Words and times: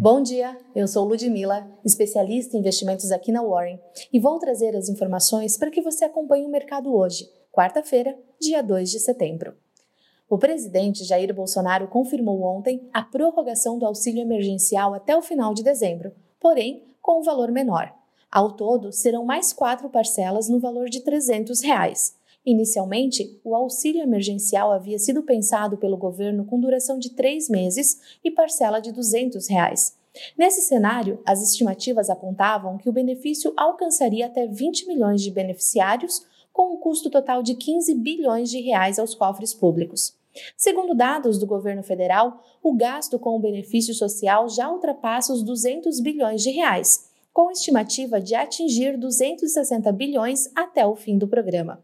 Bom 0.00 0.22
dia, 0.22 0.56
eu 0.76 0.86
sou 0.86 1.04
Ludmila, 1.04 1.68
especialista 1.84 2.56
em 2.56 2.60
investimentos 2.60 3.10
aqui 3.10 3.32
na 3.32 3.42
Warren, 3.42 3.80
e 4.12 4.20
vou 4.20 4.38
trazer 4.38 4.76
as 4.76 4.88
informações 4.88 5.58
para 5.58 5.72
que 5.72 5.82
você 5.82 6.04
acompanhe 6.04 6.46
o 6.46 6.48
mercado 6.48 6.94
hoje, 6.94 7.28
quarta-feira, 7.50 8.16
dia 8.40 8.62
2 8.62 8.92
de 8.92 9.00
setembro. 9.00 9.56
O 10.30 10.38
presidente 10.38 11.02
Jair 11.02 11.34
Bolsonaro 11.34 11.88
confirmou 11.88 12.42
ontem 12.42 12.88
a 12.92 13.02
prorrogação 13.02 13.76
do 13.76 13.84
auxílio 13.84 14.22
emergencial 14.22 14.94
até 14.94 15.16
o 15.16 15.22
final 15.22 15.52
de 15.52 15.64
dezembro, 15.64 16.12
porém 16.38 16.84
com 17.02 17.18
um 17.18 17.24
valor 17.24 17.50
menor. 17.50 17.92
Ao 18.30 18.52
todo, 18.52 18.92
serão 18.92 19.24
mais 19.24 19.52
quatro 19.52 19.90
parcelas 19.90 20.48
no 20.48 20.60
valor 20.60 20.88
de 20.88 21.00
300 21.00 21.60
reais. 21.60 22.14
Inicialmente, 22.44 23.38
o 23.44 23.54
auxílio 23.54 24.02
emergencial 24.02 24.72
havia 24.72 24.98
sido 24.98 25.22
pensado 25.22 25.76
pelo 25.76 25.96
governo 25.96 26.44
com 26.44 26.58
duração 26.58 26.98
de 26.98 27.10
três 27.10 27.48
meses 27.48 28.00
e 28.24 28.30
parcela 28.30 28.80
de 28.80 28.92
200 28.92 29.48
reais. 29.48 29.96
Nesse 30.36 30.62
cenário, 30.62 31.20
as 31.24 31.42
estimativas 31.42 32.10
apontavam 32.10 32.78
que 32.78 32.88
o 32.88 32.92
benefício 32.92 33.52
alcançaria 33.56 34.26
até 34.26 34.46
20 34.46 34.86
milhões 34.86 35.20
de 35.22 35.30
beneficiários, 35.30 36.24
com 36.52 36.74
um 36.74 36.76
custo 36.76 37.10
total 37.10 37.42
de 37.42 37.54
15 37.54 37.94
bilhões 37.94 38.50
de 38.50 38.60
reais 38.60 38.98
aos 38.98 39.14
cofres 39.14 39.54
públicos. 39.54 40.16
Segundo 40.56 40.94
dados 40.94 41.38
do 41.38 41.46
governo 41.46 41.82
federal, 41.82 42.42
o 42.62 42.74
gasto 42.74 43.18
com 43.18 43.36
o 43.36 43.40
benefício 43.40 43.94
social 43.94 44.48
já 44.48 44.70
ultrapassa 44.70 45.32
os 45.32 45.42
200 45.42 46.00
bilhões 46.00 46.42
de 46.42 46.50
reais, 46.50 47.10
com 47.32 47.50
estimativa 47.50 48.20
de 48.20 48.34
atingir 48.34 48.96
260 48.96 49.92
bilhões 49.92 50.50
até 50.54 50.86
o 50.86 50.96
fim 50.96 51.16
do 51.16 51.28
programa. 51.28 51.82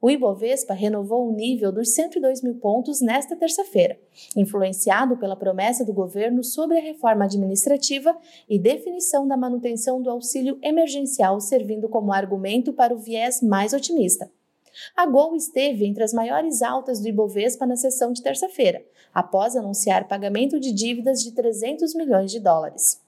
O 0.00 0.10
Ibovespa 0.10 0.74
renovou 0.74 1.26
o 1.26 1.32
nível 1.32 1.72
dos 1.72 1.94
102 1.94 2.42
mil 2.42 2.56
pontos 2.56 3.00
nesta 3.00 3.34
terça-feira, 3.34 3.98
influenciado 4.36 5.16
pela 5.16 5.34
promessa 5.34 5.84
do 5.84 5.92
governo 5.92 6.44
sobre 6.44 6.78
a 6.78 6.82
reforma 6.82 7.24
administrativa 7.24 8.16
e 8.48 8.58
definição 8.58 9.26
da 9.26 9.36
manutenção 9.36 10.02
do 10.02 10.10
auxílio 10.10 10.58
emergencial 10.62 11.40
servindo 11.40 11.88
como 11.88 12.12
argumento 12.12 12.72
para 12.72 12.94
o 12.94 12.98
viés 12.98 13.42
mais 13.42 13.72
otimista. 13.72 14.30
A 14.94 15.06
Gol 15.06 15.34
esteve 15.34 15.86
entre 15.86 16.04
as 16.04 16.12
maiores 16.12 16.60
altas 16.60 17.00
do 17.00 17.08
Ibovespa 17.08 17.66
na 17.66 17.76
sessão 17.76 18.12
de 18.12 18.22
terça-feira, 18.22 18.84
após 19.14 19.56
anunciar 19.56 20.06
pagamento 20.06 20.60
de 20.60 20.72
dívidas 20.72 21.22
de 21.22 21.32
300 21.32 21.94
milhões 21.94 22.30
de 22.30 22.38
dólares. 22.38 23.05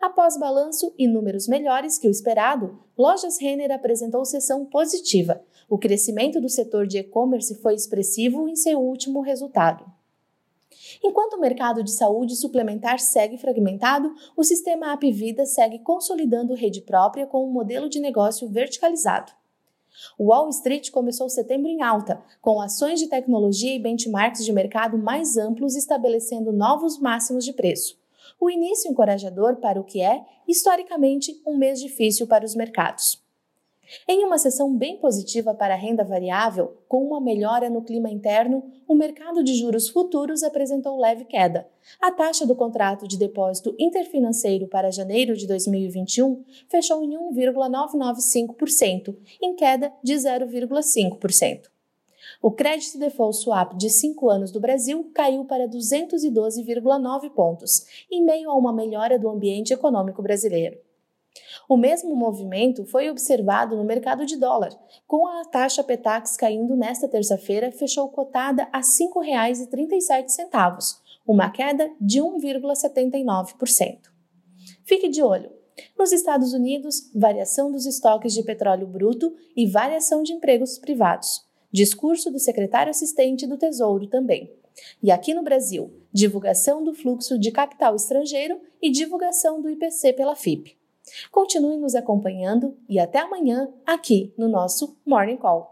Após 0.00 0.38
balanço 0.38 0.92
e 0.98 1.06
números 1.06 1.48
melhores 1.48 1.98
que 1.98 2.06
o 2.06 2.10
esperado, 2.10 2.78
Lojas 2.96 3.38
Renner 3.40 3.72
apresentou 3.72 4.24
sessão 4.24 4.64
positiva. 4.64 5.42
O 5.68 5.78
crescimento 5.78 6.40
do 6.40 6.48
setor 6.48 6.86
de 6.86 6.98
e-commerce 6.98 7.54
foi 7.56 7.74
expressivo 7.74 8.48
em 8.48 8.56
seu 8.56 8.78
último 8.78 9.20
resultado. 9.20 9.84
Enquanto 11.02 11.34
o 11.34 11.40
mercado 11.40 11.82
de 11.82 11.90
saúde 11.90 12.36
suplementar 12.36 13.00
segue 13.00 13.38
fragmentado, 13.38 14.14
o 14.36 14.44
sistema 14.44 14.92
Apvida 14.92 15.46
segue 15.46 15.78
consolidando 15.78 16.54
rede 16.54 16.80
própria 16.80 17.26
com 17.26 17.44
um 17.44 17.50
modelo 17.50 17.88
de 17.88 18.00
negócio 18.00 18.48
verticalizado. 18.48 19.32
O 20.18 20.26
Wall 20.26 20.48
Street 20.50 20.90
começou 20.90 21.28
setembro 21.28 21.68
em 21.68 21.80
alta, 21.80 22.20
com 22.42 22.60
ações 22.60 22.98
de 22.98 23.06
tecnologia 23.08 23.74
e 23.74 23.78
benchmarks 23.78 24.44
de 24.44 24.52
mercado 24.52 24.98
mais 24.98 25.36
amplos 25.36 25.76
estabelecendo 25.76 26.52
novos 26.52 26.98
máximos 26.98 27.44
de 27.44 27.52
preço 27.52 28.03
o 28.40 28.50
início 28.50 28.90
encorajador 28.90 29.56
para 29.56 29.80
o 29.80 29.84
que 29.84 30.00
é, 30.00 30.24
historicamente, 30.46 31.40
um 31.46 31.56
mês 31.56 31.80
difícil 31.80 32.26
para 32.26 32.44
os 32.44 32.54
mercados. 32.54 33.24
Em 34.08 34.24
uma 34.24 34.38
sessão 34.38 34.74
bem 34.76 34.98
positiva 34.98 35.54
para 35.54 35.74
a 35.74 35.76
renda 35.76 36.04
variável, 36.04 36.78
com 36.88 37.06
uma 37.06 37.20
melhora 37.20 37.68
no 37.68 37.82
clima 37.82 38.10
interno, 38.10 38.64
o 38.88 38.94
mercado 38.94 39.44
de 39.44 39.54
juros 39.54 39.88
futuros 39.88 40.42
apresentou 40.42 40.98
leve 40.98 41.24
queda. 41.24 41.68
A 42.00 42.10
taxa 42.10 42.46
do 42.46 42.56
contrato 42.56 43.06
de 43.06 43.18
depósito 43.18 43.74
interfinanceiro 43.78 44.66
para 44.68 44.90
janeiro 44.90 45.36
de 45.36 45.46
2021 45.46 46.42
fechou 46.68 47.02
em 47.02 47.10
1,995%, 47.10 49.14
em 49.42 49.54
queda 49.54 49.92
de 50.02 50.14
0,5%. 50.14 51.73
O 52.42 52.50
crédito 52.50 52.98
default 52.98 53.36
swap 53.36 53.76
de 53.76 53.90
5 53.90 54.30
anos 54.30 54.50
do 54.50 54.60
Brasil 54.60 55.10
caiu 55.14 55.44
para 55.44 55.68
212,9 55.68 57.30
pontos, 57.30 57.86
em 58.10 58.24
meio 58.24 58.50
a 58.50 58.56
uma 58.56 58.72
melhora 58.72 59.18
do 59.18 59.28
ambiente 59.28 59.72
econômico 59.72 60.22
brasileiro. 60.22 60.78
O 61.68 61.76
mesmo 61.76 62.14
movimento 62.14 62.84
foi 62.84 63.10
observado 63.10 63.76
no 63.76 63.84
mercado 63.84 64.24
de 64.24 64.36
dólar, 64.36 64.70
com 65.06 65.26
a 65.26 65.44
taxa 65.44 65.82
Petax 65.82 66.36
caindo 66.36 66.76
nesta 66.76 67.08
terça-feira, 67.08 67.72
fechou 67.72 68.08
cotada 68.08 68.68
a 68.72 68.78
R$ 68.78 68.84
5,37, 68.84 70.98
uma 71.26 71.50
queda 71.50 71.90
de 72.00 72.20
1,79%. 72.20 73.98
Fique 74.84 75.08
de 75.08 75.22
olho. 75.22 75.50
Nos 75.98 76.12
Estados 76.12 76.52
Unidos, 76.52 77.10
variação 77.14 77.72
dos 77.72 77.86
estoques 77.86 78.32
de 78.32 78.42
petróleo 78.42 78.86
bruto 78.86 79.34
e 79.56 79.66
variação 79.66 80.22
de 80.22 80.32
empregos 80.32 80.78
privados. 80.78 81.44
Discurso 81.74 82.30
do 82.30 82.38
secretário 82.38 82.88
assistente 82.88 83.48
do 83.48 83.58
Tesouro 83.58 84.06
também. 84.06 84.48
E 85.02 85.10
aqui 85.10 85.34
no 85.34 85.42
Brasil, 85.42 85.92
divulgação 86.12 86.84
do 86.84 86.94
fluxo 86.94 87.36
de 87.36 87.50
capital 87.50 87.96
estrangeiro 87.96 88.60
e 88.80 88.92
divulgação 88.92 89.60
do 89.60 89.68
IPC 89.68 90.12
pela 90.12 90.36
FIP. 90.36 90.78
Continue 91.32 91.76
nos 91.76 91.96
acompanhando 91.96 92.76
e 92.88 93.00
até 93.00 93.18
amanhã 93.18 93.68
aqui 93.84 94.32
no 94.38 94.48
nosso 94.48 94.96
Morning 95.04 95.36
Call. 95.36 95.68